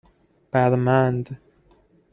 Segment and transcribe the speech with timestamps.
[0.51, 1.37] بَرمند